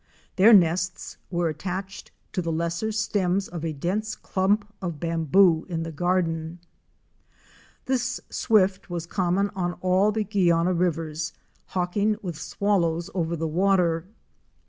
[0.35, 5.83] Their nests were attached to the lesser stems of a dense clump of bamboo in
[5.83, 6.57] the garden.
[7.85, 11.33] This Swift was common on all the Guiana rivers,
[11.67, 14.07] hawk ing with Swallows over the water.